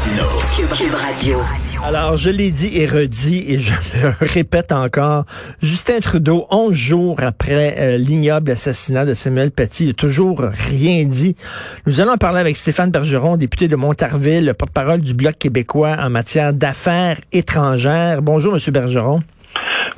Martino. 0.00 0.24
Cube 0.56 0.94
Radio. 0.94 1.38
Alors, 1.84 2.16
je 2.16 2.30
l'ai 2.30 2.50
dit 2.50 2.70
et 2.72 2.86
redit, 2.86 3.44
et 3.48 3.60
je 3.60 3.74
le 4.02 4.14
répète 4.20 4.72
encore, 4.72 5.26
Justin 5.60 6.00
Trudeau, 6.00 6.46
11 6.50 6.74
jours 6.74 7.16
après 7.18 7.76
euh, 7.78 7.98
l'ignoble 7.98 8.50
assassinat 8.52 9.04
de 9.04 9.12
Samuel 9.12 9.50
Paty, 9.50 9.88
n'a 9.88 9.92
toujours 9.92 10.40
rien 10.40 11.04
dit. 11.04 11.36
Nous 11.86 12.00
allons 12.00 12.12
en 12.12 12.16
parler 12.16 12.40
avec 12.40 12.56
Stéphane 12.56 12.90
Bergeron, 12.90 13.36
député 13.36 13.68
de 13.68 13.76
Montarville, 13.76 14.54
porte-parole 14.56 15.02
du 15.02 15.12
Bloc 15.12 15.36
québécois 15.36 15.98
en 16.00 16.08
matière 16.08 16.54
d'affaires 16.54 17.20
étrangères. 17.32 18.22
Bonjour, 18.22 18.54
Monsieur 18.54 18.72
Bergeron. 18.72 19.20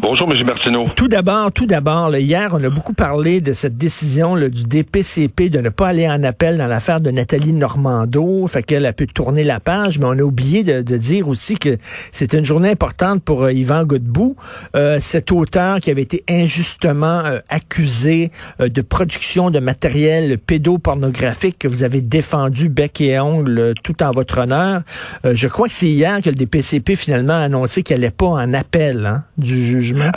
Bonjour, 0.01 0.33
M. 0.33 0.45
Martineau. 0.45 0.87
Tout 0.97 1.09
d'abord, 1.09 1.53
tout 1.53 1.67
d'abord, 1.67 2.15
hier, 2.17 2.51
on 2.53 2.63
a 2.65 2.71
beaucoup 2.71 2.95
parlé 2.95 3.41
de 3.41 3.53
cette 3.53 3.77
décision 3.77 4.35
là, 4.35 4.49
du 4.49 4.65
DPCP 4.65 5.49
de 5.49 5.61
ne 5.61 5.69
pas 5.69 5.89
aller 5.89 6.09
en 6.09 6.23
appel 6.25 6.59
dans 6.59 6.67
l'affaire 6.67 7.01
de 7.01 7.11
Nathalie 7.11 7.53
Normando, 7.53 8.47
fait 8.47 8.63
qu'elle 8.63 8.87
a 8.87 8.93
pu 8.93 9.07
tourner 9.07 9.45
la 9.45 9.61
page, 9.61 9.99
mais 9.99 10.07
on 10.07 10.19
a 10.19 10.23
oublié 10.23 10.65
de, 10.65 10.97
dire 10.97 11.29
aussi 11.29 11.57
que 11.57 11.79
c'était 12.11 12.39
une 12.39 12.45
journée 12.45 12.71
importante 12.71 13.23
pour 13.23 13.43
euh, 13.43 13.53
Yvan 13.53 13.85
Godbout, 13.85 14.37
euh, 14.77 14.99
cet 15.01 15.33
auteur 15.33 15.81
qui 15.81 15.91
avait 15.91 16.03
été 16.03 16.25
injustement 16.29 17.23
euh, 17.25 17.41
accusé 17.49 18.31
de 18.61 18.83
production 18.83 19.51
de 19.51 19.59
matériel 19.59 20.39
pédopornographique 20.39 21.59
que 21.59 21.69
vous 21.69 21.83
avez 21.83 22.01
défendu 22.01 22.69
bec 22.69 23.01
et 23.01 23.19
ongle 23.21 23.75
tout 23.83 24.03
en 24.03 24.13
votre 24.13 24.39
honneur. 24.39 24.83
je 25.25 25.49
crois 25.49 25.69
que 25.69 25.75
c'est 25.75 25.89
hier 25.89 26.21
que 26.23 26.31
le 26.31 26.37
DPCP 26.37 26.97
finalement 26.97 27.35
a 27.35 27.43
annoncé 27.43 27.83
qu'il 27.83 27.97
n'allait 27.97 28.11
pas 28.11 28.27
en 28.27 28.55
appel 28.55 29.07
hein, 29.07 29.25
du 29.39 29.82
jugement 29.83 30.13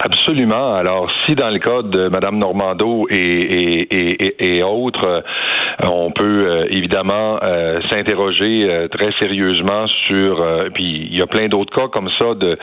Absolument. 0.00 0.74
Alors, 0.74 1.10
si 1.26 1.34
dans 1.34 1.50
le 1.50 1.58
cas 1.58 1.82
de 1.82 2.08
Mme 2.08 2.38
Normando 2.38 3.08
et, 3.10 3.16
et, 3.16 4.56
et, 4.58 4.62
autres, 4.62 5.04
euh, 5.04 5.86
on 5.90 6.12
peut 6.12 6.46
euh, 6.46 6.66
évidemment 6.70 7.40
euh, 7.42 7.80
s'interroger 7.90 8.86
très 8.92 9.10
sérieusement 9.20 9.86
sur. 10.06 10.44
puis 10.72 11.08
il 11.10 11.18
y 11.18 11.22
a 11.22 11.26
plein 11.26 11.48
d'autres 11.48 11.74
cas 11.74 11.88
comme 11.88 12.08
ça 12.18 12.34
de, 12.34 12.56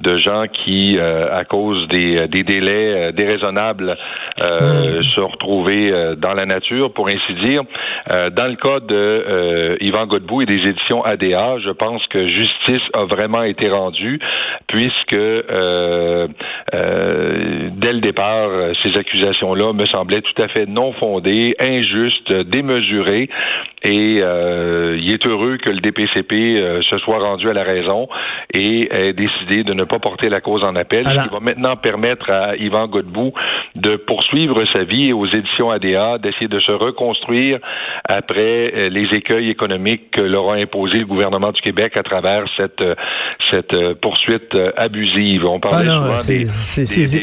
de 0.00 0.18
gens 0.18 0.44
qui, 0.46 0.98
à 0.98 1.44
cause 1.44 1.86
des, 1.88 2.26
des 2.28 2.42
délais 2.42 3.12
déraisonnables, 3.12 3.96
se 4.40 5.20
retrouvaient 5.20 6.16
dans 6.16 6.32
la 6.32 6.46
nature, 6.46 6.92
pour 6.92 7.08
ainsi 7.08 7.34
dire. 7.42 7.62
dans 8.08 8.46
le 8.46 8.56
cas 8.56 8.80
de 8.80 9.76
Yvan 9.80 10.06
Godbout 10.06 10.42
et 10.42 10.46
des 10.46 10.68
éditions 10.68 11.02
ADA, 11.02 11.58
je 11.58 11.70
pense 11.70 12.06
que 12.06 12.28
justice 12.28 12.82
a 12.94 13.04
vraiment 13.04 13.42
été 13.42 13.68
rendue 13.68 14.20
puisque 14.68 15.16
euh, 16.78 17.28
euh, 17.28 17.70
dès 17.72 17.92
le 17.92 18.00
départ, 18.00 18.50
ces 18.82 18.98
accusations-là 18.98 19.72
me 19.72 19.84
semblaient 19.86 20.22
tout 20.22 20.42
à 20.42 20.48
fait 20.48 20.66
non 20.66 20.92
fondées, 20.94 21.54
injustes, 21.60 22.32
démesurées, 22.32 23.28
et 23.84 24.20
euh, 24.20 24.98
il 25.00 25.12
est 25.12 25.26
heureux 25.26 25.56
que 25.58 25.70
le 25.70 25.80
DPCP 25.80 26.82
se 26.90 26.98
soit 26.98 27.18
rendu 27.18 27.48
à 27.48 27.52
la 27.52 27.62
raison 27.62 28.08
et 28.52 28.88
ait 28.92 29.12
décidé 29.12 29.62
de 29.62 29.72
ne 29.72 29.84
pas 29.84 29.98
porter 29.98 30.28
la 30.28 30.40
cause 30.40 30.64
en 30.64 30.74
appel, 30.74 31.06
ce 31.06 31.10
qui 31.10 31.28
va 31.28 31.40
maintenant 31.40 31.76
permettre 31.76 32.32
à 32.32 32.56
Yvan 32.56 32.88
Godbout 32.88 33.32
de 33.76 33.96
poursuivre 33.96 34.60
sa 34.74 34.82
vie 34.82 35.12
aux 35.12 35.26
éditions 35.26 35.70
ADA 35.70 36.18
d'essayer 36.18 36.48
de 36.48 36.58
se 36.58 36.72
reconstruire 36.72 37.58
après 38.08 38.88
les 38.90 39.06
écueils 39.16 39.50
économiques 39.50 40.10
que 40.10 40.22
leur 40.22 40.50
a 40.50 40.54
imposé 40.54 40.98
le 40.98 41.06
gouvernement 41.06 41.52
du 41.52 41.60
Québec 41.60 41.92
à 41.96 42.02
travers 42.02 42.44
cette 42.56 42.82
cette 43.50 43.94
poursuite 44.00 44.56
abusive. 44.76 45.44
On 45.44 45.60
parlait 45.60 45.86
ah 45.88 46.16
souvent 46.18 46.34
des, 46.34 46.46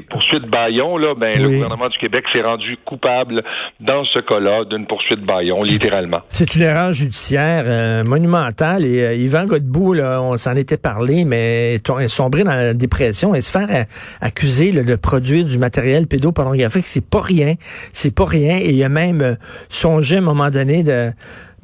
poursuites 0.01 0.49
Bayon. 0.49 0.97
Là, 0.97 1.13
ben, 1.15 1.37
Le 1.37 1.49
gouvernement 1.49 1.89
du 1.89 1.97
Québec 1.97 2.25
s'est 2.33 2.41
rendu 2.41 2.77
coupable 2.85 3.43
dans 3.79 4.03
ce 4.05 4.19
cas-là 4.19 4.65
d'une 4.65 4.85
poursuite 4.85 5.25
Bayon, 5.25 5.63
littéralement. 5.63 6.19
C'est 6.29 6.55
une 6.55 6.61
erreur 6.61 6.93
judiciaire 6.93 7.63
euh, 7.67 8.03
monumentale. 8.03 8.85
Et 8.85 9.03
euh, 9.03 9.15
Yvan 9.15 9.45
Godbout, 9.45 9.93
là, 9.93 10.21
on 10.21 10.37
s'en 10.37 10.55
était 10.55 10.77
parlé, 10.77 11.25
mais 11.25 11.75
est 11.75 12.07
sombré 12.07 12.43
dans 12.43 12.55
la 12.55 12.73
dépression 12.73 13.35
et 13.35 13.41
se 13.41 13.51
faire 13.51 13.67
euh, 13.69 13.83
accuser 14.21 14.71
de 14.71 14.95
produire 14.95 15.45
du 15.45 15.57
matériel 15.57 16.07
pédopornographique, 16.07 16.87
c'est 16.87 17.07
pas 17.07 17.21
rien. 17.21 17.55
C'est 17.93 18.13
pas 18.13 18.25
rien. 18.25 18.57
Et 18.57 18.71
il 18.71 18.83
a 18.83 18.89
même 18.89 19.37
songé 19.69 20.15
à 20.15 20.19
un 20.19 20.21
moment 20.21 20.49
donné 20.49 20.83
de 20.83 21.11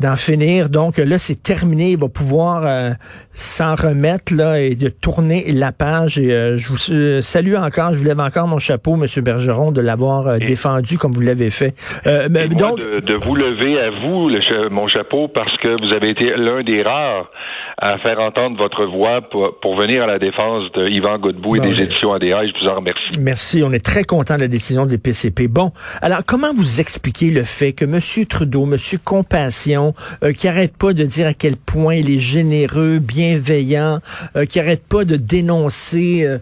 d'en 0.01 0.17
finir. 0.17 0.69
Donc 0.69 0.97
là, 0.97 1.17
c'est 1.17 1.41
terminé. 1.41 1.91
Il 1.91 1.99
va 1.99 2.09
pouvoir 2.09 2.63
euh, 2.65 2.91
s'en 3.31 3.75
remettre 3.75 4.33
là 4.33 4.59
et 4.59 4.75
de 4.75 4.89
tourner 4.89 5.51
la 5.51 5.71
page. 5.71 6.17
Et 6.17 6.33
euh, 6.33 6.57
je 6.57 6.67
vous 6.67 6.77
euh, 6.91 7.21
salue 7.21 7.55
encore. 7.55 7.93
Je 7.93 7.99
vous 7.99 8.05
lève 8.05 8.19
encore 8.19 8.47
mon 8.47 8.59
chapeau, 8.59 8.95
Monsieur 8.95 9.21
Bergeron, 9.21 9.71
de 9.71 9.79
l'avoir 9.79 10.39
défendu 10.39 10.97
comme 10.97 11.11
vous 11.11 11.21
l'avez 11.21 11.49
fait. 11.49 11.73
donc 12.05 12.79
de, 12.79 13.13
vous 13.13 13.35
lever 13.35 13.79
à 13.79 13.91
vous 13.91 14.27
le, 14.27 14.69
mon 14.69 14.87
chapeau 14.87 15.27
parce 15.27 15.55
que 15.57 15.69
vous 15.69 15.95
avez 15.95 16.09
été 16.09 16.33
l'un 16.35 16.63
des 16.63 16.81
rares 16.81 17.29
à 17.77 17.97
faire 17.99 18.19
entendre 18.19 18.57
votre 18.57 18.85
voix 18.85 19.21
pour, 19.21 19.75
venir 19.77 20.03
à 20.03 20.07
la 20.07 20.19
défense 20.19 20.71
de 20.73 20.87
Yvan 20.87 21.17
Godbout 21.17 21.55
et 21.57 21.59
des 21.59 21.83
éditions 21.83 22.13
ADA. 22.13 22.45
Je 22.45 22.51
vous 22.59 22.69
en 22.69 22.75
remercie. 22.75 23.19
Merci. 23.19 23.63
On 23.63 23.71
est 23.71 23.83
très 23.83 24.03
content 24.03 24.35
de 24.35 24.41
la 24.41 24.47
décision 24.47 24.85
des 24.85 24.97
PCP. 24.97 25.47
Bon, 25.47 25.71
alors 26.01 26.21
comment 26.25 26.53
vous 26.53 26.79
expliquez 26.81 27.31
le 27.31 27.43
fait 27.43 27.73
que 27.73 27.85
Monsieur 27.85 28.25
Trudeau, 28.25 28.65
Monsieur 28.65 28.97
Compassion 29.03 29.90
euh, 30.23 30.33
qui 30.33 30.47
arrête 30.47 30.75
pas 30.75 30.93
de 30.93 31.03
dire 31.03 31.27
à 31.27 31.33
quel 31.33 31.57
point 31.57 31.95
il 31.95 32.09
est 32.09 32.19
généreux, 32.19 32.99
bienveillant, 32.99 33.99
euh, 34.35 34.45
qui 34.45 34.59
arrête 34.59 34.83
pas 34.83 35.05
de 35.05 35.15
dénoncer 35.15 36.23
euh, 36.23 36.37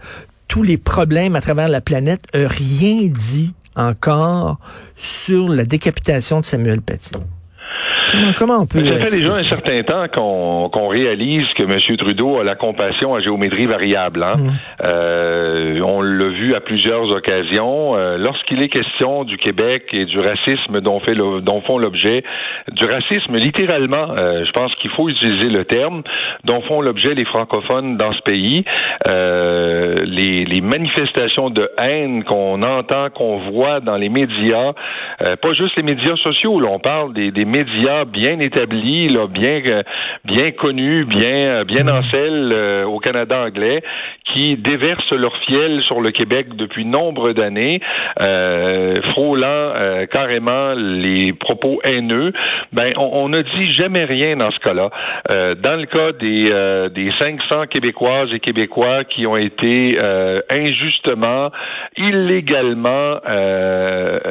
tous 0.48 0.64
les 0.64 0.78
problèmes 0.78 1.36
à 1.36 1.42
travers 1.42 1.70
la 1.70 1.82
planète, 1.82 2.22
rien 2.34 3.04
dit 3.04 3.54
encore 3.76 4.60
sur 4.96 5.48
la 5.48 5.64
décapitation 5.64 6.40
de 6.42 6.46
Samuel 6.46 6.82
Paty. 6.82 7.12
Comment, 8.38 8.62
on 8.62 8.66
peut... 8.66 8.84
Ça 8.84 8.98
fait 8.98 9.18
déjà 9.18 9.32
un 9.32 9.36
certain 9.36 9.84
temps 9.84 10.08
qu'on 10.72 10.88
réalise 10.88 11.46
que 11.56 11.64
M. 11.64 11.98
Trudeau 11.98 12.40
a 12.40 12.44
la 12.44 12.56
compassion 12.56 13.16
à 13.16 13.22
géométrie 13.22 13.66
variable. 13.66 14.24
Hein? 14.24 14.38
Mmh. 14.38 14.50
Euh, 14.88 15.82
on 15.82 16.02
l'a 16.02 16.28
vu 16.28 16.54
à 16.54 16.60
plusieurs 16.60 17.12
occasions. 17.12 17.96
Euh, 17.96 18.18
lorsqu'il 18.18 18.62
est 18.64 18.70
question 18.70 19.24
du 19.24 19.38
Québec 19.38 19.84
et 19.92 20.06
du 20.06 20.20
racisme 20.20 20.82
dont, 20.82 21.00
fait 21.00 21.16
dont 21.16 21.62
font 21.62 21.78
l'objet, 21.78 22.24
du 22.72 22.86
racisme 22.86 23.36
littéralement, 23.36 24.12
euh, 24.18 24.46
je 24.46 24.52
pense 24.52 24.74
qu'il 24.76 24.92
faut 24.92 25.10
utiliser 25.10 25.50
le 25.50 25.66
terme, 25.66 26.04
dont 26.44 26.62
font 26.62 26.82
l'objet 26.82 27.14
les 27.14 27.26
francophones 27.26 27.98
dans 27.98 28.14
ce 28.14 28.22
pays, 28.22 28.64
les, 30.20 30.62
manifestations 30.62 31.50
de 31.50 31.70
haine 31.82 32.24
qu'on 32.24 32.62
entend, 32.62 33.10
qu'on 33.10 33.52
voit 33.52 33.80
dans 33.80 33.98
les 33.98 34.10
médias, 34.10 34.74
pas 35.20 35.54
juste 35.54 35.76
les 35.78 35.84
médias 35.84 36.16
sociaux, 36.18 36.60
là, 36.60 36.70
on 36.72 36.80
parle 36.80 37.14
des, 37.14 37.46
médias 37.46 38.06
bien 38.06 38.40
établi, 38.40 39.10
là, 39.10 39.28
bien 39.28 39.62
euh, 39.68 39.84
bien 40.26 40.52
connu, 40.52 41.06
bien 41.06 41.60
euh, 41.60 41.64
bien 41.64 41.88
en 41.88 42.04
selle 42.10 42.52
euh, 42.54 42.86
au 42.86 43.00
Canada 43.00 43.46
anglais, 43.46 43.82
qui 44.34 44.58
déversent 44.58 45.12
leur 45.12 45.36
fiel 45.48 45.82
sur 45.84 46.02
le 46.02 46.12
Québec 46.12 46.48
depuis 46.56 46.86
nombre 46.86 47.34
d'années, 47.34 47.80
frôlant 49.14 49.74
carrément 50.12 50.74
les 50.76 51.34
propos 51.34 51.80
haineux. 51.84 52.34
Ben, 52.72 52.92
on 52.98 53.30
n'a 53.30 53.44
dit 53.44 53.66
jamais 53.66 54.06
rien 54.06 54.36
dans 54.36 54.52
ce 54.52 54.60
cas-là. 54.60 54.90
dans 55.56 55.76
le 55.76 55.86
cas 55.86 56.12
des 56.14 56.50
des 56.94 57.12
500 57.20 57.68
Québécoises 57.70 58.30
et 58.34 58.40
Québécois 58.40 59.04
qui 59.04 59.26
ont 59.26 59.38
été 59.38 59.98
injustement, 60.54 61.52
illégalement 61.98 63.20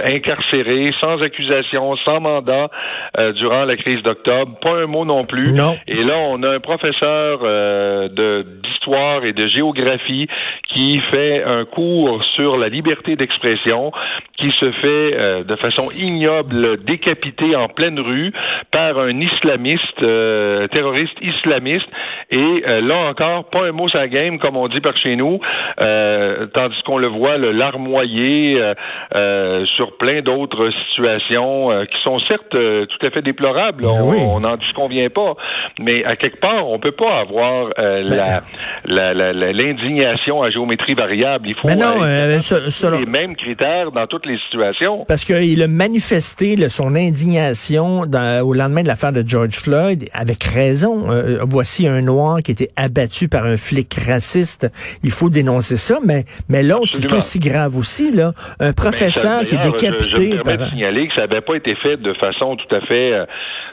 incarcérés, 0.04 0.90
sans 1.00 1.20
accusation, 1.22 1.96
sans 2.04 2.20
mandat 2.20 2.68
durant 3.36 3.64
la 3.64 3.76
crise 3.76 4.02
d'octobre. 4.02 4.58
Pas 4.60 4.82
un 4.82 4.86
mot 4.86 5.04
non 5.04 5.24
plus. 5.24 5.52
Non. 5.52 5.76
Et 5.86 6.02
là, 6.02 6.14
on 6.30 6.42
a 6.42 6.50
un 6.50 6.60
professeur 6.60 7.40
euh, 7.42 8.08
de 8.08 8.46
d'histoire 8.62 9.24
et 9.24 9.32
de 9.32 9.46
géographie 9.48 9.87
qui 10.68 11.00
fait 11.12 11.42
un 11.44 11.64
cours 11.64 12.22
sur 12.34 12.56
la 12.56 12.68
liberté 12.68 13.16
d'expression, 13.16 13.92
qui 14.36 14.50
se 14.52 14.70
fait 14.70 15.14
euh, 15.14 15.44
de 15.44 15.54
façon 15.54 15.88
ignoble 15.98 16.84
décapiter 16.84 17.56
en 17.56 17.68
pleine 17.68 17.98
rue 17.98 18.32
par 18.70 18.98
un 18.98 19.20
islamiste, 19.20 20.02
euh, 20.02 20.66
terroriste 20.68 21.16
islamiste, 21.22 21.88
Et 22.30 22.62
là 22.82 22.96
encore, 23.08 23.44
pas 23.50 23.66
un 23.66 23.72
mot 23.72 23.86
la 23.94 24.06
game, 24.08 24.38
comme 24.38 24.56
on 24.56 24.68
dit 24.68 24.80
par 24.80 24.96
chez 24.98 25.16
nous, 25.16 25.40
tandis 25.78 26.82
qu'on 26.84 26.98
le 26.98 27.08
voit 27.08 27.38
le 27.38 27.52
larmoyer 27.52 28.60
sur 29.76 29.96
plein 29.96 30.20
d'autres 30.20 30.70
situations 30.88 31.70
qui 31.90 32.02
sont 32.02 32.18
certes 32.18 32.50
tout 32.50 33.06
à 33.06 33.10
fait 33.10 33.22
déplorables. 33.22 33.84
Ben 33.84 34.02
on 34.02 34.40
n'en 34.40 34.56
disconvient 34.56 35.08
pas, 35.08 35.34
mais 35.78 36.04
à 36.04 36.16
quelque 36.16 36.40
part, 36.40 36.68
on 36.68 36.78
peut 36.78 36.92
pas 36.92 37.20
avoir 37.20 37.70
ben, 37.76 38.40
la 38.84 39.52
l'indignation 39.78 40.42
à 40.42 40.50
géométrie 40.50 40.94
variable. 40.94 41.48
Il 41.48 41.54
faut 41.54 41.68
les 41.68 43.06
mêmes 43.06 43.36
critères 43.36 43.92
dans 43.92 44.06
toutes 44.06 44.26
les 44.26 44.38
situations. 44.38 45.04
Parce 45.06 45.24
qu'il 45.24 45.62
a 45.62 45.68
manifesté 45.68 46.56
son 46.68 46.94
indignation 46.94 48.02
au 48.02 48.54
lendemain 48.54 48.82
de 48.82 48.88
l'affaire 48.88 49.12
de 49.12 49.22
George 49.26 49.54
Floyd 49.54 50.08
avec 50.12 50.42
raison. 50.44 51.10
Euh, 51.10 51.38
voici 51.42 51.86
un 51.86 52.02
noir 52.02 52.38
qui 52.44 52.52
était 52.52 52.70
abattu 52.76 53.28
par 53.28 53.44
un 53.44 53.56
flic 53.56 53.94
raciste. 53.94 54.70
Il 55.02 55.10
faut 55.10 55.30
dénoncer 55.30 55.76
ça, 55.76 55.98
mais 56.04 56.24
mais 56.48 56.62
l'autre 56.62 56.88
c'est 56.88 57.12
aussi 57.12 57.38
grave 57.38 57.76
aussi 57.76 58.12
là. 58.12 58.32
Un 58.60 58.72
professeur 58.72 59.44
qui 59.44 59.54
est 59.54 59.58
décapité. 59.58 60.32
Je, 60.32 60.38
je 60.38 60.50
me 60.50 60.56
de 60.56 60.70
signaler 60.70 61.08
que 61.08 61.14
ça 61.14 61.26
n'avait 61.26 61.40
pas 61.40 61.54
été 61.54 61.74
fait 61.76 61.96
de 61.96 62.12
façon 62.12 62.56
tout 62.56 62.74
à 62.74 62.80
fait. 62.80 63.12
Euh, 63.12 63.26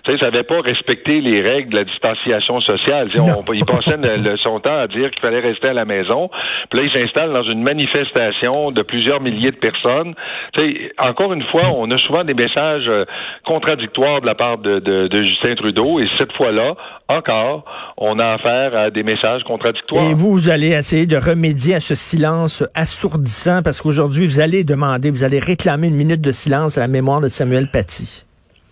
tu 0.04 0.12
sais, 0.12 0.18
ça 0.20 0.30
n'avait 0.30 0.44
pas 0.44 0.62
respecté 0.62 1.20
les 1.20 1.42
règles 1.42 1.72
de 1.72 1.78
la 1.78 1.84
distanciation 1.84 2.62
sociale. 2.62 3.08
On, 3.18 3.54
il 3.54 3.66
passait 3.66 3.98
son 4.44 4.60
temps 4.60 4.78
à 4.78 4.88
dire 4.88 5.10
qu'il 5.10 5.20
fallait 5.20 5.40
rester 5.40 5.70
à 5.70 5.74
la 5.74 5.85
maison. 5.86 6.30
Puis 6.70 6.80
là, 6.80 6.86
il 6.86 6.92
s'installe 6.92 7.34
dans 7.34 7.44
une 7.44 7.64
manifestation 7.64 8.72
de 8.72 8.82
plusieurs 8.82 9.22
milliers 9.22 9.52
de 9.52 9.58
personnes. 9.58 10.14
sais, 10.56 10.92
encore 11.00 11.34
une 11.34 11.44
fois, 11.44 11.72
on 11.76 11.90
a 11.92 11.98
souvent 12.00 12.24
des 12.24 12.34
messages 12.34 12.88
euh, 12.88 13.06
contradictoires 13.46 14.22
de 14.22 14.26
la 14.26 14.36
part 14.36 14.58
de, 14.58 14.80
de, 14.80 15.24
Justin 15.24 15.56
Trudeau. 15.56 16.00
Et 16.00 16.08
cette 16.18 16.34
fois-là, 16.34 16.76
encore, 17.08 17.66
on 17.98 18.20
a 18.20 18.34
affaire 18.34 18.76
à 18.78 18.90
des 18.90 19.04
messages 19.04 19.44
contradictoires. 19.44 20.10
Et 20.10 20.14
vous, 20.14 20.34
vous 20.34 20.50
allez 20.50 20.72
essayer 20.72 21.06
de 21.06 21.18
remédier 21.18 21.76
à 21.76 21.80
ce 21.80 21.96
silence 21.96 22.64
assourdissant 22.74 23.62
parce 23.64 23.82
qu'aujourd'hui, 23.82 24.26
vous 24.26 24.40
allez 24.40 24.64
demander, 24.64 25.12
vous 25.12 25.24
allez 25.24 25.40
réclamer 25.40 25.88
une 25.88 25.96
minute 25.96 26.22
de 26.22 26.32
silence 26.32 26.78
à 26.78 26.82
la 26.82 26.88
mémoire 26.88 27.22
de 27.22 27.28
Samuel 27.28 27.68
Paty. 27.72 28.25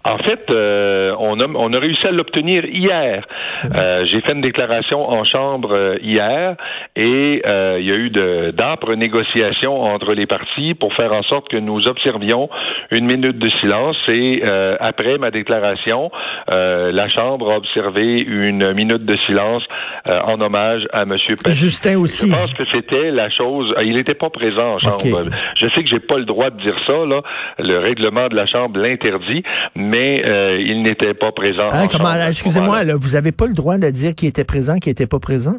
En 0.06 0.18
fait, 0.18 0.52
euh, 0.52 1.16
on, 1.18 1.40
a, 1.40 1.48
on 1.48 1.72
a 1.72 1.80
réussi 1.80 2.06
à 2.08 2.12
l'obtenir 2.12 2.66
hier. 2.66 3.26
Euh, 3.64 4.06
j'ai 4.06 4.20
fait 4.22 4.34
une 4.34 4.42
déclaration 4.42 5.02
en 5.02 5.24
chambre 5.24 5.72
euh, 5.74 5.96
hier 6.02 6.56
et 6.96 7.42
il 7.46 7.86
y 7.86 7.92
a 7.92 7.96
eu 7.96 8.10
d'âpres 8.52 8.94
négociations 8.96 9.82
entre 9.82 10.14
les 10.14 10.26
partis 10.26 10.74
pour 10.74 10.94
faire 10.94 11.16
en 11.16 11.24
sorte 11.24 11.48
que 11.48 11.58
nous 11.58 11.88
observions 11.88 12.50
une 12.92 13.06
minute 13.06 13.40
de 13.40 13.50
silence. 13.62 13.98
Et 14.10 14.44
après 14.80 15.18
ma 15.18 15.32
déclaration, 15.32 16.12
la 16.50 17.10
Chambre 17.10 17.52
a 17.52 17.58
observé 17.58 18.22
une 18.22 18.74
minute 18.74 19.06
de 19.06 19.18
silence 19.26 19.64
en 20.06 20.40
hommage 20.42 20.84
à 20.94 21.04
M. 21.04 21.16
Justin 21.48 21.98
aussi. 21.98 22.30
Je 22.30 22.36
pense 22.36 22.54
que 22.54 22.64
c'était 22.74 23.12
la 23.12 23.30
chose. 23.30 23.74
Il 23.82 23.96
n'était 23.96 24.14
pas 24.14 24.30
présent 24.30 24.74
en 24.74 24.78
chambre. 24.78 25.26
Je 25.60 25.68
sais 25.70 25.84
que 25.84 25.90
j'ai 25.90 26.00
pas 26.00 26.18
le 26.18 26.26
droit 26.26 26.50
de 26.50 26.62
dire 26.62 26.78
ça. 26.88 26.94
Là, 27.06 27.22
le 27.60 27.80
règlement 27.80 28.28
de 28.28 28.36
la 28.36 28.46
Chambre 28.46 28.80
l'interdit 28.80 29.44
mais 29.76 29.93
euh, 29.98 30.64
il 30.66 30.84
n'était 30.84 31.14
pas 31.14 31.32
présent. 31.32 31.70
Hein, 31.72 31.88
excusez-moi, 32.30 32.84
vous 33.00 33.12
n'avez 33.12 33.32
pas 33.32 33.46
le 33.46 33.54
droit 33.54 33.78
de 33.78 33.90
dire 33.90 34.16
qu'il 34.16 34.30
était 34.30 34.44
présent, 34.44 34.78
qu'il 34.78 34.92
n'était 34.92 35.08
pas 35.08 35.20
présent? 35.20 35.56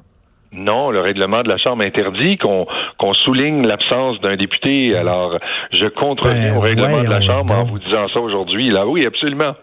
Non, 0.52 0.90
le 0.90 1.00
règlement 1.00 1.42
de 1.42 1.48
la 1.48 1.58
Chambre 1.58 1.84
interdit 1.84 2.38
qu'on 2.38 3.14
souligne 3.24 3.66
l'absence 3.66 4.20
d'un 4.20 4.36
député. 4.36 4.94
Alors, 4.96 5.38
je 5.72 5.86
contreviens 5.86 6.52
ben, 6.52 6.56
au 6.56 6.60
règlement 6.60 7.02
de 7.02 7.10
la 7.10 7.20
Chambre 7.20 7.54
en 7.54 7.64
vous 7.64 7.78
disant 7.80 8.06
ça 8.12 8.20
aujourd'hui. 8.20 8.70
Là, 8.70 8.86
oui, 8.86 9.04
absolument. 9.04 9.54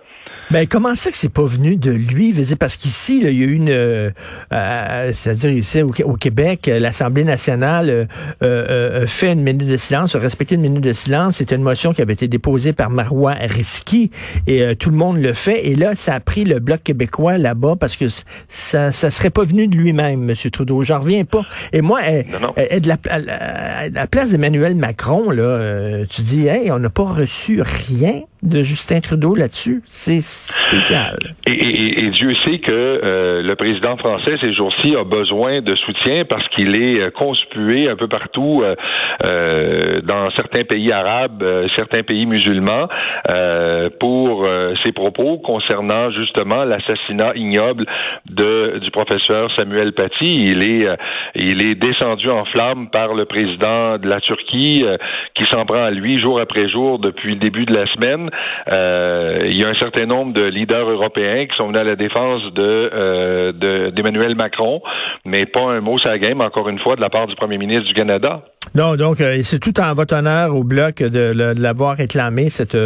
Ben 0.52 0.68
comment 0.68 0.96
ça 0.96 1.12
que 1.12 1.18
c'est 1.18 1.32
pas 1.32 1.46
venu 1.46 1.78
de 1.78 1.92
lui? 1.92 2.36
Parce 2.60 2.76
qu'ici, 2.76 3.20
il 3.20 3.24
y 3.24 3.28
a 3.28 3.32
eu 3.32 3.54
une, 3.54 3.70
euh, 3.70 4.10
euh, 4.52 5.12
c'est-à-dire 5.14 5.52
ici 5.52 5.82
au, 5.82 6.14
Québec, 6.16 6.68
euh, 6.68 6.78
l'Assemblée 6.78 7.24
nationale 7.24 8.10
fait 9.08 9.32
une 9.32 9.44
minute 9.44 9.66
de 9.66 9.78
silence, 9.78 10.14
a 10.14 10.20
respecté 10.20 10.56
une 10.56 10.62
minute 10.62 10.84
de 10.84 10.92
silence. 10.92 11.38
C'est 11.38 11.54
une 11.54 11.62
motion 11.62 11.94
qui 11.94 12.02
avait 12.02 12.12
été 12.12 12.28
déposée 12.28 12.74
par 12.74 12.90
Marois 12.90 13.36
Risky 13.40 14.12
et 14.46 14.76
tout 14.76 14.90
le 14.90 14.98
monde 14.98 15.22
le 15.22 15.32
fait. 15.32 15.68
Et 15.70 15.76
là, 15.76 15.96
ça 15.96 16.16
a 16.16 16.20
pris 16.20 16.44
le 16.44 16.60
bloc 16.60 16.84
québécois 16.84 17.38
là-bas 17.38 17.78
parce 17.80 17.96
que 17.96 18.08
ça, 18.50 18.92
ça 18.92 19.10
serait 19.10 19.30
pas 19.30 19.46
venu 19.46 19.70
de 19.70 19.78
lui-même, 19.78 20.30
M. 20.30 20.36
Trudeau. 20.52 20.84
J'en 20.84 21.00
reviens 21.00 21.24
pas. 21.24 21.44
Et 21.72 21.82
moi, 21.82 22.02
de 22.02 22.88
la, 22.88 22.98
à 23.10 23.88
la 23.88 24.08
place 24.08 24.32
d'Emmanuel 24.32 24.76
Macron, 24.76 25.30
là, 25.30 26.04
tu 26.10 26.24
dis, 26.24 26.48
hey, 26.48 26.72
on 26.72 26.80
n'a 26.80 26.90
pas 26.90 27.06
reçu 27.06 27.62
rien 27.62 28.24
de 28.44 28.64
Justin 28.64 29.02
Trudeau 29.02 29.36
là-dessus. 29.36 29.84
C'est 29.88 30.22
spécial. 30.22 31.18
Et, 31.46 32.10
Dieu 32.12 32.36
sait 32.36 32.60
que 32.60 32.72
euh, 32.72 33.42
le 33.42 33.56
président 33.56 33.98
français 33.98 34.36
ces 34.42 34.54
jours-ci 34.54 34.96
a 34.96 35.04
besoin 35.04 35.62
de 35.62 35.76
soutien 35.76 36.26
parce 36.26 36.48
qu'il 36.50 36.76
est 36.76 37.00
euh, 37.00 37.10
conspué 37.12 37.88
un 37.88 37.96
peu 37.96 38.08
partout 38.08 38.64
euh, 38.64 40.02
dans 40.02 40.30
certains 40.32 40.64
pays 40.64 40.92
arabes, 40.92 41.44
certains 41.76 42.04
pays 42.04 42.26
musulmans 42.26 42.88
pour 44.00 44.48
ses 44.84 44.92
propos 44.92 45.38
concernant 45.40 46.12
justement 46.12 46.64
l'assassinat 46.64 47.34
ignoble 47.36 47.86
de 48.30 48.80
du 48.80 48.92
professeur 48.92 49.52
Samuel 49.58 49.94
Paty. 49.94 50.36
Il 50.40 50.64
est 50.64 50.88
il 51.36 51.62
est 51.62 51.76
descendu 51.76 52.30
en 52.30 52.46
flammes 52.46 52.90
par 52.90 53.14
le 53.14 53.26
président 53.26 53.98
de 53.98 54.08
la 54.08 54.20
Turquie 54.22 54.86
qui 55.36 55.44
s'en 55.46 55.66
prend 55.66 55.84
à 55.84 55.92
lui 55.92 56.18
jour 56.18 56.40
après 56.40 56.70
jour 56.70 57.00
depuis 57.00 57.32
le 57.32 57.40
début 57.40 57.66
de 57.66 57.74
la 57.74 57.86
semaine. 57.94 58.31
Euh, 58.74 59.48
il 59.50 59.60
y 59.60 59.64
a 59.64 59.70
un 59.70 59.76
certain 59.76 60.06
nombre 60.06 60.34
de 60.34 60.44
leaders 60.44 60.90
européens 60.90 61.46
qui 61.46 61.56
sont 61.58 61.68
venus 61.68 61.80
à 61.80 61.84
la 61.84 61.96
défense 61.96 62.44
de 62.54 62.90
euh, 62.94 63.92
d'Emmanuel 63.92 64.36
Macron, 64.36 64.82
mais 65.26 65.46
pas 65.46 65.64
un 65.64 65.82
mot 65.82 65.98
la 66.04 66.18
game, 66.18 66.42
encore 66.42 66.70
une 66.70 66.80
fois, 66.80 66.96
de 66.96 67.02
la 67.02 67.10
part 67.10 67.28
du 67.28 67.36
premier 67.36 67.58
ministre 67.58 67.88
du 67.88 67.94
Canada. 67.94 68.42
Non, 68.74 68.96
donc 68.96 69.20
euh, 69.20 69.42
c'est 69.44 69.60
tout 69.60 69.80
en 69.82 69.94
votre 69.94 70.16
honneur 70.16 70.56
au 70.56 70.64
bloc 70.64 71.04
de, 71.04 71.32
l'avoir 71.58 71.98
réclamé 71.98 72.50
cette 72.50 72.78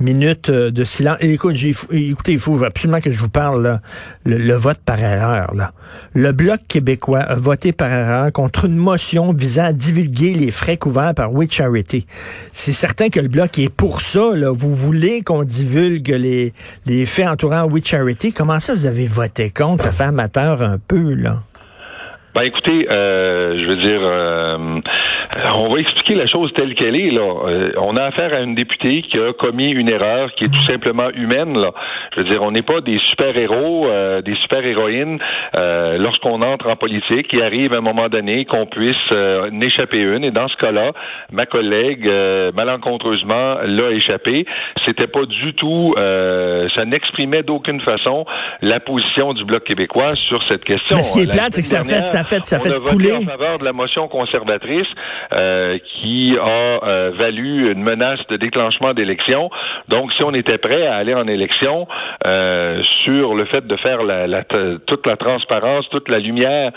minute 0.00 0.50
de 0.50 0.84
silence. 0.84 1.18
Écoute, 1.20 1.56
écoutez, 1.90 2.32
il 2.32 2.38
faut 2.38 2.62
absolument 2.64 3.00
que 3.00 3.12
je 3.12 3.18
vous 3.20 3.28
parle 3.28 3.80
le, 4.24 4.54
vote 4.54 4.78
par 4.84 4.98
erreur. 4.98 5.54
Là. 5.54 5.72
Le 6.14 6.32
bloc 6.32 6.60
québécois 6.66 7.20
a 7.20 7.36
voté 7.36 7.72
par 7.72 7.90
erreur 7.90 8.32
contre 8.32 8.64
une 8.64 8.76
motion 8.76 9.32
visant 9.32 9.64
à 9.64 9.72
divulguer 9.72 10.34
les 10.34 10.50
frais 10.50 10.76
couverts 10.76 11.14
par 11.14 11.32
We 11.32 11.48
Charity. 11.50 12.06
C'est 12.52 12.72
certain 12.72 13.08
que 13.08 13.20
le 13.20 13.28
bloc 13.28 13.58
est 13.58 13.68
pour 13.68 14.00
ça. 14.00 14.34
Là. 14.34 14.50
Vous 14.50 14.74
voulez 14.74 15.22
qu'on 15.22 15.44
divulgue 15.44 16.08
les, 16.08 16.52
les 16.86 17.06
faits 17.06 17.28
entourant 17.28 17.64
We 17.64 17.84
Charity. 17.84 18.32
Comment 18.32 18.58
ça 18.58 18.74
vous 18.74 18.86
avez 18.86 19.06
voté 19.06 19.50
contre? 19.50 19.84
Ça 19.84 19.92
fait 19.92 20.04
amateur 20.04 20.62
un 20.62 20.78
peu, 20.78 21.14
là. 21.14 21.42
Ben 22.32 22.42
écoutez, 22.42 22.86
euh, 22.88 23.58
je 23.58 23.66
veux 23.66 23.76
dire, 23.78 24.00
euh, 24.02 24.80
on 25.56 25.68
va 25.68 25.80
expliquer 25.80 26.14
la 26.14 26.28
chose 26.28 26.52
telle 26.54 26.74
qu'elle 26.74 26.96
est. 26.96 27.10
Là, 27.10 27.22
euh, 27.22 27.72
on 27.76 27.96
a 27.96 28.04
affaire 28.04 28.32
à 28.32 28.40
une 28.40 28.54
députée 28.54 29.02
qui 29.02 29.18
a 29.18 29.32
commis 29.32 29.72
une 29.72 29.88
erreur 29.88 30.32
qui 30.36 30.44
est 30.44 30.48
tout 30.48 30.62
simplement 30.62 31.10
humaine. 31.10 31.58
Là, 31.58 31.72
je 32.14 32.20
veux 32.20 32.28
dire, 32.28 32.40
on 32.42 32.52
n'est 32.52 32.62
pas 32.62 32.82
des 32.82 33.00
super 33.08 33.36
héros, 33.36 33.88
des 34.24 34.34
super 34.42 34.64
héroïnes 34.64 35.18
lorsqu'on 35.98 36.42
entre 36.42 36.68
en 36.68 36.76
politique. 36.76 37.32
Il 37.32 37.42
arrive 37.42 37.74
à 37.74 37.78
un 37.78 37.80
moment 37.80 38.08
donné 38.08 38.44
qu'on 38.44 38.66
puisse 38.66 38.94
n'échapper 39.50 39.98
une. 39.98 40.24
Et 40.24 40.30
dans 40.30 40.48
ce 40.48 40.56
cas-là, 40.56 40.92
ma 41.32 41.46
collègue 41.46 42.08
malencontreusement 42.56 43.58
l'a 43.64 43.90
échappé. 43.90 44.46
C'était 44.86 45.06
pas 45.06 45.24
du 45.24 45.54
tout, 45.54 45.94
ça 45.96 46.84
n'exprimait 46.84 47.42
d'aucune 47.42 47.80
façon 47.80 48.24
la 48.62 48.80
position 48.80 49.32
du 49.34 49.44
bloc 49.44 49.64
québécois 49.64 50.14
sur 50.28 50.42
cette 50.48 50.64
question. 50.64 50.96
Mais 50.96 51.02
ce 51.02 51.12
qui 51.12 51.22
est 51.22 51.32
plate, 51.32 51.52
c'est 51.52 51.62
que 51.62 51.68
ça 51.68 51.84
fait 51.84 52.06
ça 52.06 52.19
fait, 52.24 52.44
ça 52.44 52.60
fait 52.60 52.78
couler. 52.84 53.12
en 53.12 53.20
faveur 53.22 53.58
de 53.58 53.64
la 53.64 53.72
motion 53.72 54.08
conservatrice 54.08 54.86
euh, 55.40 55.78
qui 56.00 56.36
a 56.40 56.84
euh, 56.84 57.12
valu 57.16 57.72
une 57.72 57.82
menace 57.82 58.20
de 58.28 58.36
déclenchement 58.36 58.94
d'élection. 58.94 59.50
Donc, 59.88 60.12
si 60.12 60.24
on 60.24 60.34
était 60.34 60.58
prêt 60.58 60.86
à 60.86 60.96
aller 60.96 61.14
en 61.14 61.26
élection 61.26 61.86
euh, 62.26 62.82
sur 63.04 63.34
le 63.34 63.44
fait 63.46 63.66
de 63.66 63.76
faire 63.76 64.02
la, 64.02 64.26
la, 64.26 64.44
toute 64.44 65.06
la 65.06 65.16
transparence, 65.16 65.88
toute 65.90 66.08
la 66.08 66.18
lumière 66.18 66.72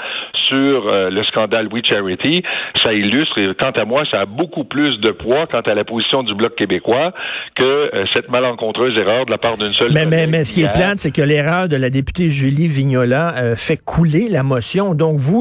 sur 0.49 0.87
euh, 0.87 1.09
le 1.09 1.23
scandale 1.25 1.67
We 1.71 1.83
Charity, 1.85 2.43
ça 2.83 2.93
illustre, 2.93 3.37
et 3.39 3.53
quant 3.59 3.71
à 3.71 3.85
moi, 3.85 4.03
ça 4.11 4.21
a 4.21 4.25
beaucoup 4.25 4.63
plus 4.63 4.99
de 4.99 5.11
poids 5.11 5.47
quant 5.47 5.61
à 5.61 5.73
la 5.73 5.83
position 5.83 6.23
du 6.23 6.33
Bloc 6.35 6.55
québécois 6.55 7.13
que 7.55 7.63
euh, 7.63 8.05
cette 8.13 8.29
malencontreuse 8.29 8.95
erreur 8.97 9.25
de 9.25 9.31
la 9.31 9.37
part 9.37 9.57
d'une 9.57 9.73
seule 9.73 9.91
mais, 9.93 10.05
mais, 10.05 10.27
mais, 10.27 10.43
ce 10.43 10.53
qui 10.53 10.61
est 10.61 10.71
plate, 10.71 10.99
c'est 10.99 11.11
que 11.11 11.21
l'erreur 11.21 11.67
de 11.67 11.75
la 11.75 11.89
députée 11.89 12.29
Julie 12.29 12.67
Vignola 12.67 13.33
euh, 13.37 13.55
fait 13.55 13.77
couler 13.77 14.27
la 14.29 14.43
motion. 14.43 14.93
Donc, 14.93 15.17
vous, 15.17 15.32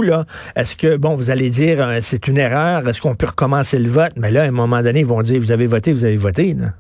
est-ce 0.57 0.77
que, 0.77 0.97
bon, 0.97 1.17
vous 1.17 1.31
allez 1.31 1.51
dire, 1.51 1.99
c'est 2.01 2.27
une 2.29 2.39
erreur, 2.39 2.89
est-ce 2.89 3.01
qu'on 3.01 3.15
peut 3.15 3.27
recommencer 3.27 3.79
le 3.79 3.89
vote? 3.89 4.13
Mais 4.17 4.31
là, 4.31 4.43
à 4.43 4.47
un 4.47 4.51
moment 4.51 4.83
donné, 4.83 5.01
ils 5.01 5.07
vont 5.07 5.23
dire, 5.23 5.41
vous 5.41 5.53
avez 5.53 5.67
voté, 5.67 5.93
vous 5.93 6.05
avez 6.05 6.17
voté. 6.17 6.55
Là. 6.55 6.73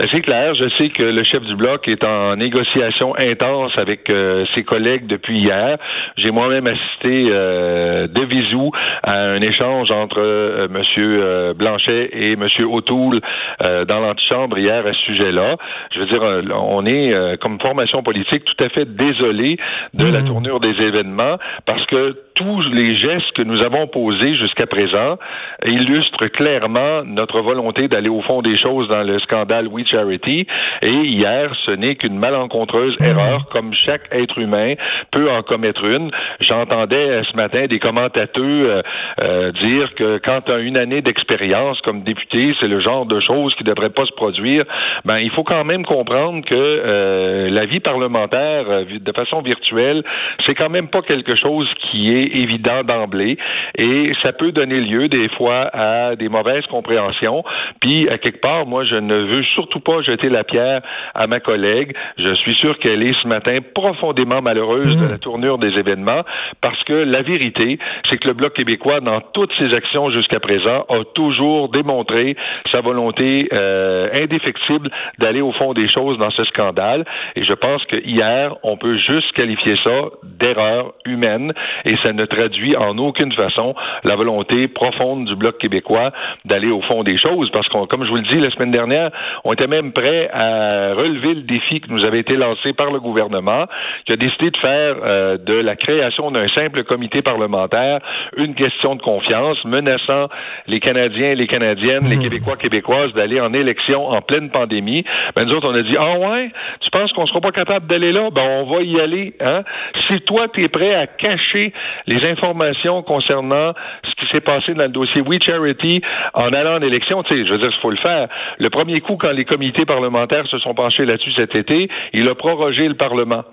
Ben, 0.00 0.08
c'est 0.14 0.22
clair. 0.22 0.54
Je 0.54 0.66
sais 0.78 0.88
que 0.88 1.02
le 1.02 1.22
chef 1.24 1.42
du 1.42 1.54
bloc 1.56 1.86
est 1.86 2.06
en 2.06 2.34
négociation 2.34 3.14
intense 3.18 3.72
avec 3.76 4.08
euh, 4.08 4.46
ses 4.54 4.64
collègues 4.64 5.06
depuis 5.06 5.40
hier. 5.40 5.76
J'ai 6.16 6.30
moi-même 6.30 6.66
assisté 6.66 7.28
euh, 7.28 8.06
de 8.06 8.24
visou 8.24 8.70
à 9.02 9.18
un 9.18 9.40
échange 9.40 9.90
entre 9.90 10.18
euh, 10.20 10.68
M. 10.74 11.52
Blanchet 11.54 12.08
et 12.14 12.32
M. 12.32 12.46
O'Toole 12.66 13.20
dans 13.60 14.00
l'antichambre 14.00 14.56
hier 14.56 14.86
à 14.86 14.92
ce 14.94 15.00
sujet-là. 15.12 15.56
Je 15.94 16.00
veux 16.00 16.06
dire, 16.06 16.22
on 16.54 16.86
est 16.86 17.36
comme 17.42 17.60
formation 17.60 18.02
politique 18.02 18.44
tout 18.46 18.64
à 18.64 18.70
fait 18.70 18.86
désolé 18.86 19.58
de 19.92 20.06
la 20.06 20.20
mmh. 20.20 20.24
tournure 20.24 20.60
des 20.60 20.80
événements 20.80 21.36
parce 21.66 21.84
que 21.86 22.16
tous 22.34 22.62
les 22.72 22.96
gestes 22.96 23.32
que 23.34 23.42
nous 23.42 23.62
avons 23.62 23.86
posés 23.86 24.34
jusqu'à 24.34 24.66
présent 24.66 25.18
illustrent 25.66 26.28
clairement 26.28 27.02
notre 27.04 27.40
volonté 27.40 27.86
d'aller 27.88 28.08
au 28.08 28.22
fond 28.22 28.40
des 28.40 28.56
choses 28.56 28.88
dans 28.88 29.02
le 29.02 29.18
scandale 29.20 29.68
Charity. 29.90 30.46
Et 30.82 30.90
hier, 30.90 31.52
ce 31.66 31.72
n'est 31.72 31.96
qu'une 31.96 32.18
malencontreuse 32.18 32.96
mhm. 33.00 33.06
erreur, 33.06 33.48
comme 33.52 33.74
chaque 33.74 34.02
être 34.12 34.38
humain 34.38 34.74
peut 35.10 35.30
en 35.30 35.42
commettre 35.42 35.84
une. 35.84 36.10
J'entendais 36.40 37.10
euh, 37.10 37.22
ce 37.30 37.36
matin 37.36 37.66
des 37.66 37.78
commentateurs 37.78 38.30
euh, 38.38 38.82
euh, 39.24 39.52
dire 39.62 39.94
que 39.94 40.18
quand 40.18 40.40
tu 40.42 40.52
as 40.52 40.58
une 40.58 40.76
année 40.76 41.02
d'expérience 41.02 41.80
comme 41.82 42.02
député, 42.02 42.54
c'est 42.60 42.68
le 42.68 42.80
genre 42.80 43.06
de 43.06 43.20
choses 43.20 43.54
qui 43.56 43.64
ne 43.64 43.70
devrait 43.70 43.90
pas 43.90 44.04
se 44.04 44.12
produire. 44.12 44.64
Ben, 45.04 45.18
il 45.18 45.30
faut 45.30 45.44
quand 45.44 45.64
même 45.64 45.84
comprendre 45.84 46.44
que 46.44 47.48
la 47.50 47.66
vie 47.66 47.80
parlementaire, 47.80 48.64
de 48.86 49.12
façon 49.16 49.40
virtuelle, 49.42 50.02
c'est 50.46 50.54
quand 50.54 50.68
même 50.68 50.88
pas 50.88 51.02
quelque 51.02 51.36
chose 51.36 51.68
qui 51.90 52.08
est 52.08 52.36
évident 52.36 52.82
d'emblée 52.84 53.38
et 53.78 54.12
ça 54.22 54.32
peut 54.32 54.52
donner 54.52 54.80
lieu 54.80 55.08
des 55.08 55.28
fois 55.30 55.70
à 55.72 56.16
des 56.16 56.28
mauvaises 56.28 56.66
compréhensions. 56.66 57.44
Puis 57.80 58.08
à 58.08 58.18
quelque 58.18 58.40
part, 58.40 58.66
moi, 58.66 58.84
je 58.84 58.96
ne 58.96 59.16
veux 59.16 59.42
surtout 59.54 59.69
pas 59.78 60.02
jeter 60.02 60.28
la 60.28 60.42
pierre 60.42 60.80
à 61.14 61.28
ma 61.28 61.38
collègue. 61.38 61.94
Je 62.18 62.34
suis 62.34 62.54
sûr 62.54 62.78
qu'elle 62.80 63.04
est 63.04 63.14
ce 63.22 63.28
matin 63.28 63.58
profondément 63.74 64.42
malheureuse 64.42 64.96
de 64.96 65.06
mmh. 65.06 65.10
la 65.10 65.18
tournure 65.18 65.58
des 65.58 65.78
événements 65.78 66.22
parce 66.60 66.82
que 66.84 66.92
la 66.92 67.22
vérité, 67.22 67.78
c'est 68.08 68.18
que 68.18 68.28
le 68.28 68.34
Bloc 68.34 68.54
québécois, 68.54 69.00
dans 69.00 69.20
toutes 69.20 69.52
ses 69.58 69.74
actions 69.74 70.10
jusqu'à 70.10 70.40
présent, 70.40 70.84
a 70.88 71.04
toujours 71.14 71.68
démontré 71.68 72.36
sa 72.72 72.80
volonté 72.80 73.48
euh, 73.52 74.08
indéfectible 74.14 74.90
d'aller 75.18 75.40
au 75.40 75.52
fond 75.52 75.74
des 75.74 75.88
choses 75.88 76.18
dans 76.18 76.30
ce 76.30 76.44
scandale. 76.44 77.04
Et 77.36 77.44
je 77.44 77.52
pense 77.52 77.84
que 77.84 77.96
hier, 77.96 78.54
on 78.62 78.76
peut 78.76 78.96
juste 79.08 79.32
qualifier 79.32 79.76
ça 79.84 80.10
d'erreur 80.22 80.94
humaine 81.04 81.52
et 81.84 81.94
ça 82.04 82.12
ne 82.12 82.24
traduit 82.24 82.76
en 82.76 82.96
aucune 82.98 83.32
façon 83.32 83.74
la 84.04 84.16
volonté 84.16 84.68
profonde 84.68 85.26
du 85.26 85.36
Bloc 85.36 85.58
québécois 85.58 86.12
d'aller 86.44 86.70
au 86.70 86.80
fond 86.82 87.02
des 87.02 87.16
choses 87.16 87.50
parce 87.52 87.68
qu'on, 87.68 87.86
comme 87.86 88.04
je 88.04 88.10
vous 88.10 88.16
le 88.16 88.28
dis 88.28 88.38
la 88.38 88.50
semaine 88.50 88.70
dernière, 88.70 89.10
on 89.44 89.52
était 89.60 89.66
même 89.66 89.92
prêt 89.92 90.30
à 90.32 90.94
relever 90.94 91.34
le 91.34 91.42
défi 91.42 91.80
qui 91.80 91.90
nous 91.90 92.04
avait 92.04 92.20
été 92.20 92.36
lancé 92.36 92.72
par 92.72 92.90
le 92.90 92.98
gouvernement, 92.98 93.66
qui 94.06 94.12
a 94.14 94.16
décidé 94.16 94.50
de 94.50 94.56
faire 94.56 94.96
euh, 95.04 95.36
de 95.36 95.52
la 95.52 95.76
création 95.76 96.30
d'un 96.30 96.48
simple 96.48 96.84
comité 96.84 97.20
parlementaire 97.20 98.00
une 98.36 98.54
question 98.54 98.94
de 98.94 99.02
confiance, 99.02 99.62
menaçant 99.64 100.28
les 100.66 100.80
Canadiens 100.80 101.32
et 101.32 101.34
les 101.34 101.46
Canadiennes, 101.46 102.08
les 102.08 102.16
mmh. 102.16 102.22
Québécois 102.22 102.56
québécoises 102.56 103.12
d'aller 103.12 103.40
en 103.40 103.52
élection 103.52 104.08
en 104.08 104.22
pleine 104.22 104.50
pandémie. 104.50 105.04
Ben 105.36 105.44
nous 105.44 105.54
autres, 105.54 105.68
on 105.68 105.74
a 105.74 105.82
dit 105.82 105.96
ah 105.98 106.18
ouais, 106.18 106.50
tu 106.80 106.90
penses 106.90 107.12
qu'on 107.12 107.26
sera 107.26 107.40
pas 107.40 107.52
capable 107.52 107.86
d'aller 107.86 108.12
là 108.12 108.30
Ben 108.30 108.42
on 108.42 108.64
va 108.64 108.82
y 108.82 108.98
aller. 108.98 109.34
Hein? 109.40 109.62
Si 110.08 110.20
toi 110.20 110.46
tu 110.52 110.64
es 110.64 110.68
prêt 110.68 110.94
à 110.94 111.06
cacher 111.06 111.72
les 112.06 112.26
informations 112.26 113.02
concernant 113.02 113.72
ce 114.04 114.09
qui 114.20 114.26
s'est 114.32 114.40
passé 114.40 114.74
dans 114.74 114.84
le 114.84 114.90
dossier 114.90 115.22
We 115.22 115.38
Charity 115.42 116.02
en 116.34 116.48
allant 116.52 116.76
en 116.76 116.82
élection, 116.82 117.22
tu 117.22 117.34
sais, 117.34 117.46
je 117.46 117.52
veux 117.52 117.58
dire, 117.58 117.70
il 117.72 117.80
faut 117.80 117.90
le 117.90 117.96
faire. 117.96 118.28
Le 118.58 118.68
premier 118.70 119.00
coup, 119.00 119.16
quand 119.16 119.32
les 119.32 119.44
comités 119.44 119.84
parlementaires 119.84 120.46
se 120.46 120.58
sont 120.58 120.74
penchés 120.74 121.04
là-dessus 121.04 121.32
cet 121.36 121.56
été, 121.56 121.88
il 122.12 122.28
a 122.28 122.34
prorogé 122.34 122.86
le 122.86 122.94
Parlement. 122.94 123.44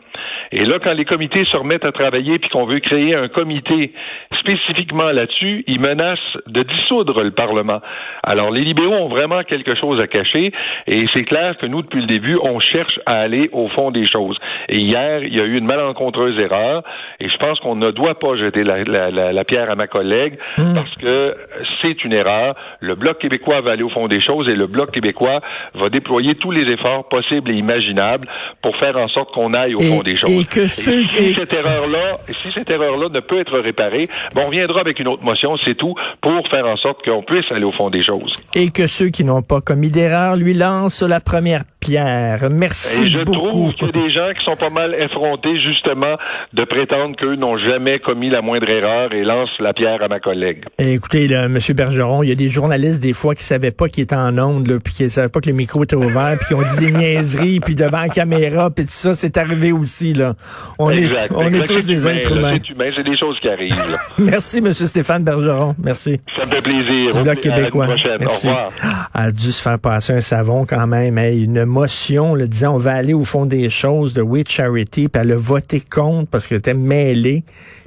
Et 0.52 0.64
là, 0.64 0.78
quand 0.84 0.94
les 0.94 1.06
comités 1.06 1.44
se 1.52 1.58
remettent 1.58 1.86
à 1.86 1.92
travailler 1.92 2.40
puis 2.40 2.50
qu'on 2.50 2.66
veut 2.66 2.80
créer 2.80 3.16
un 3.16 3.28
comité 3.28 3.92
spécifiquement 4.40 5.12
là-dessus, 5.12 5.64
ils 5.68 5.80
menacent 5.80 6.38
de 6.48 6.64
dissoudre 6.64 7.24
le 7.24 7.32
Parlement. 7.32 7.82
Alors, 8.26 8.52
les 8.52 8.62
libéraux 8.62 8.96
ont 8.96 9.10
vraiment 9.10 9.44
quelque 9.44 9.76
chose 9.76 10.02
à 10.02 10.08
cacher 10.08 10.52
et 10.88 11.06
c'est 11.14 11.26
clair 11.26 11.58
que 11.58 11.66
nous, 11.66 11.82
depuis 11.82 12.02
le 12.02 12.08
début, 12.08 12.38
on 12.42 12.60
cherche 12.60 13.00
à 13.06 13.20
aller 13.20 13.50
au 13.52 13.68
fond 13.70 13.92
des 13.92 14.06
choses. 14.06 14.38
Et 14.70 14.80
hier, 14.80 15.24
il 15.24 15.38
y 15.38 15.42
a 15.42 15.46
eu 15.46 15.58
une 15.58 15.66
malencontreuse 15.66 16.40
erreur 16.40 16.84
et 17.20 17.28
je 17.30 17.38
pense 17.38 17.60
qu'on 17.60 17.76
ne 17.76 17.92
doit 17.92 18.20
pas 18.20 18.36
jeter 18.38 18.64
la, 18.64 19.44
pierre 19.44 19.70
à 19.70 19.76
ma 19.76 19.88
collègue 19.88 20.38
hmm. 20.58 20.74
parce 20.76 20.96
que 20.96 21.36
c'est 21.82 22.04
une 22.04 22.14
erreur. 22.14 22.56
Le 22.80 22.96
Bloc 22.96 23.20
québécois 23.20 23.62
va 23.62 23.72
aller 23.72 23.84
au 23.84 23.90
fond 23.90 24.08
des 24.08 24.22
choses 24.22 24.48
et 24.50 24.56
le 24.56 24.68
Bloc 24.68 24.92
québécois 24.92 25.42
va 25.76 25.90
déployer 25.90 26.36
tous 26.36 26.52
les 26.52 26.64
efforts 26.72 27.08
possibles 27.10 27.52
et 27.52 27.56
imaginables 27.56 28.28
pour 28.62 28.76
faire 28.78 28.98
en 28.98 29.08
sorte 29.08 29.34
qu'on 29.34 29.54
aille 29.54 29.76
au 29.76 29.80
fond 29.80 30.04
des 30.04 30.18
choses. 30.18 30.30
Et 30.30 30.46
que 30.46 30.68
si 30.68 31.08
cette 31.08 31.54
erreur-là, 31.54 32.18
si 32.28 32.52
cette 32.54 32.70
erreur-là 32.70 33.10
ne 33.10 33.20
peut 33.20 33.40
être 33.40 33.58
réparée, 33.60 34.10
bon, 34.34 34.44
on 34.46 34.48
reviendra 34.48 34.82
avec 34.82 35.00
une 35.00 35.08
autre 35.08 35.24
motion, 35.24 35.58
c'est 35.66 35.76
tout, 35.76 35.96
pour 36.22 36.48
faire 36.50 36.66
en 36.66 36.78
sorte 36.78 37.04
qu'on 37.04 37.24
puisse 37.24 37.52
aller 37.52 37.66
au 37.66 37.72
fond 37.72 37.90
des 37.90 38.04
choses. 38.04 38.32
Et 38.56 38.72
que 38.72 38.88
ceux 38.88 39.10
qui 39.10 39.24
n'ont 39.24 39.42
pas 39.42 39.62
commis 39.62 39.90
d'erreur 39.90 40.36
lui 40.36 40.54
lancent 40.54 41.04
la 41.04 41.20
première 41.20 41.64
pierre. 41.80 42.50
Merci 42.50 43.04
Et 43.04 43.10
je 43.10 43.24
beaucoup. 43.24 43.48
trouve 43.48 43.74
qu'il 43.76 43.88
y 43.88 43.90
a 43.90 44.04
des 44.04 44.10
gens 44.12 44.30
qui 44.38 44.46
sont 44.46 44.58
pas 44.58 44.70
mal 44.70 44.96
effrontés, 44.96 45.60
justement, 45.60 46.16
de 46.54 46.64
prétendre 46.64 47.16
qu'eux 47.16 47.36
n'ont 47.36 47.58
jamais 47.58 48.00
commis 48.00 48.30
la 48.30 48.42
moindre 48.42 48.70
erreur 48.70 49.14
et 49.14 49.24
lancent 49.24 49.60
la 49.60 49.74
pierre 49.74 50.02
à 50.02 50.08
ma 50.08 50.20
collègue. 50.20 50.47
Écoutez, 50.78 51.28
là, 51.28 51.46
M. 51.46 51.58
Bergeron, 51.76 52.24
il 52.24 52.30
y 52.30 52.32
a 52.32 52.36
des 52.36 52.50
journalistes, 52.50 53.00
des 53.00 53.14
fois, 53.14 53.36
qui 53.36 53.44
savaient 53.44 53.72
pas 53.72 53.88
qu'il 53.90 54.04
était 54.04 54.16
en 54.16 54.38
onde, 54.38 54.68
là, 54.68 54.80
puis 54.80 54.94
qui 54.94 55.10
savaient 55.10 55.30
pas 55.30 55.40
que 55.40 55.50
le 55.50 55.56
micro 55.56 55.84
était 55.84 55.96
ouvert, 55.96 56.38
puis 56.38 56.48
qui 56.48 56.54
ont 56.54 56.64
dit 56.64 56.78
des 56.78 56.92
niaiseries, 56.92 57.60
puis 57.60 57.76
devant 57.76 58.02
la 58.02 58.10
caméra, 58.10 58.70
puis 58.70 58.86
tout 58.86 58.92
ça, 58.92 59.16
c'est 59.16 59.38
arrivé 59.38 59.72
aussi, 59.72 60.14
là. 60.14 60.36
On 60.80 60.92
est, 60.92 61.10
on 61.32 61.54
est 61.54 61.66
tous 61.66 61.86
des 61.86 62.08
êtres 62.08 62.32
humains. 62.32 62.60
C'est 62.96 63.04
des 63.04 63.18
choses 63.18 63.40
qui 63.40 63.50
arrivent. 63.50 63.76
Merci, 64.18 64.58
M. 64.58 64.74
Stéphane 64.74 65.24
Bergeron. 65.24 65.76
Merci. 65.84 66.20
Ça 66.36 66.46
me 66.46 66.52
fait 66.52 66.62
plaisir. 66.62 67.14
Du 67.14 67.24
Bloc 67.24 67.40
québécois. 67.40 67.88
Merci. 68.20 68.48
Au 68.48 68.52
revoir. 68.52 69.10
a 69.14 69.32
dû 69.32 69.52
se 69.52 69.62
faire 69.62 69.80
passer 69.80 70.14
un 70.14 70.22
savon 70.22 70.66
quand 70.66 70.88
même. 70.88 71.18
Hey, 71.18 71.44
une 71.44 71.66
motion, 71.66 72.36
le 72.36 72.48
disant 72.48 72.76
on 72.76 72.78
va 72.78 72.94
aller 72.94 73.14
au 73.14 73.24
fond 73.24 73.46
des 73.46 73.70
choses 73.70 74.14
de 74.14 74.22
We 74.22 74.44
Charity, 74.48 75.08
puis 75.08 75.22
elle 75.22 75.32
a 75.32 75.36
voté 75.36 75.82
contre 75.82 76.30
parce 76.30 76.48
qu'elle 76.48 76.60
était 76.60 76.74
mêlée. 76.74 77.44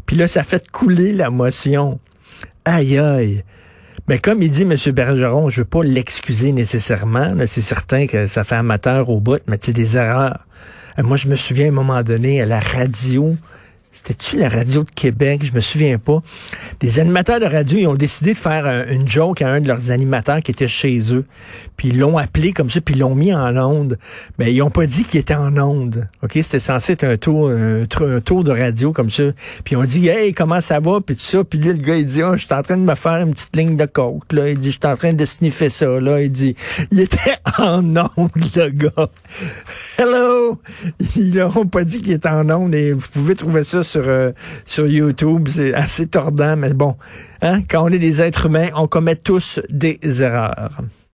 Puis 0.07 0.17
là, 0.17 0.29
ça 0.29 0.43
fait 0.43 0.71
couler 0.71 1.13
la 1.13 1.31
motion. 1.31 2.01
Aïe 2.73 2.99
aïe. 3.01 3.43
Mais 4.07 4.21
comme 4.21 4.45
il 4.45 4.51
dit 4.53 4.63
M. 4.63 4.77
Bergeron, 4.93 5.51
je 5.51 5.63
veux 5.63 5.65
pas 5.65 5.83
l'excuser 5.83 6.53
nécessairement. 6.53 7.35
C'est 7.49 7.63
certain 7.63 8.07
que 8.07 8.29
ça 8.29 8.45
fait 8.45 8.55
amateur 8.55 9.09
au 9.11 9.19
bout, 9.19 9.43
mais 9.49 9.59
c'est 9.61 9.73
des 9.73 9.97
erreurs. 9.97 10.47
Euh, 10.97 11.03
moi, 11.03 11.17
je 11.17 11.27
me 11.27 11.35
souviens 11.35 11.67
à 11.67 11.69
un 11.71 11.73
moment 11.73 12.01
donné 12.05 12.41
à 12.41 12.47
la 12.47 12.61
radio, 12.61 13.37
c'était-tu 13.93 14.37
la 14.37 14.49
radio 14.49 14.85
de 14.85 14.91
Québec? 14.91 15.43
Je 15.45 15.53
me 15.53 15.61
souviens 15.61 15.99
pas. 15.99 16.23
Des 16.79 17.01
animateurs 17.01 17.41
de 17.41 17.45
radio, 17.45 17.77
ils 17.77 17.87
ont 17.89 17.95
décidé 17.95 18.35
de 18.35 18.39
faire 18.39 18.87
une 18.89 19.09
joke 19.09 19.43
à 19.43 19.49
un 19.49 19.61
de 19.61 19.67
leurs 19.67 19.91
animateurs 19.91 20.43
qui 20.43 20.53
était 20.53 20.69
chez 20.69 21.13
eux. 21.13 21.25
Puis 21.77 21.89
ils 21.89 21.99
l'ont 21.99 22.17
appelé 22.17 22.53
comme 22.53 22.71
ça, 22.71 22.81
puis 22.81 22.95
ils 22.95 23.01
l'ont 23.01 23.17
mis 23.17 23.35
en 23.35 23.57
onde. 23.57 23.99
Mais 24.39 24.55
ils 24.55 24.63
ont 24.63 24.71
pas 24.71 24.87
dit 24.87 25.03
qu'il 25.03 25.19
était 25.19 25.35
en 25.35 25.57
onde. 25.59 26.09
OK? 26.23 26.33
C'était 26.35 26.61
censé 26.61 26.93
être 26.93 27.03
un 27.03 27.17
tour, 27.17 27.51
un, 27.51 28.21
tour 28.21 28.45
de 28.45 28.53
radio 28.53 28.93
comme 28.93 29.11
ça. 29.11 29.25
Puis 29.65 29.75
on 29.75 29.83
dit, 29.83 30.07
hey, 30.07 30.35
comment 30.35 30.61
ça 30.61 30.79
va? 30.79 31.01
Puis 31.05 31.17
tout 31.17 31.23
ça. 31.23 31.43
Puis 31.43 31.59
lui, 31.59 31.73
le 31.73 31.85
gars, 31.85 31.97
il 31.97 32.07
dit, 32.07 32.23
oh, 32.23 32.35
je 32.35 32.47
suis 32.47 32.55
en 32.55 32.63
train 32.63 32.77
de 32.77 32.83
me 32.83 32.95
faire 32.95 33.27
une 33.27 33.33
petite 33.33 33.57
ligne 33.57 33.77
de 33.77 33.87
coke, 33.87 34.33
là. 34.33 34.51
Il 34.51 34.59
dit, 34.59 34.71
je 34.71 34.79
suis 34.79 34.87
en 34.93 34.97
train 34.97 35.15
de 35.15 35.25
sniffer 35.25 35.69
ça, 35.69 35.89
là. 35.99 36.21
Il 36.21 36.31
dit, 36.31 36.55
il 36.93 37.01
était 37.01 37.39
en 37.59 37.85
onde, 38.17 38.31
le 38.55 38.69
gars. 38.69 39.11
Hello! 39.99 40.61
Ils 41.17 41.35
n'ont 41.35 41.67
pas 41.67 41.83
dit 41.83 42.01
qu'il 42.01 42.13
était 42.13 42.29
en 42.29 42.49
onde 42.51 42.73
et 42.75 42.93
vous 42.93 43.09
pouvez 43.13 43.35
trouver 43.35 43.65
ça 43.65 43.81
sur, 43.91 44.09
euh, 44.09 44.33
sur 44.65 44.87
YouTube. 44.87 45.49
C'est 45.49 45.75
assez 45.75 46.07
tordant, 46.07 46.57
mais 46.57 46.73
bon, 46.73 46.97
hein, 47.43 47.63
quand 47.69 47.85
on 47.85 47.89
est 47.89 47.99
des 47.99 48.23
êtres 48.23 48.47
humains, 48.47 48.69
on 48.75 48.87
commet 48.87 49.17
tous 49.17 49.61
des 49.69 49.99
erreurs. 50.23 50.81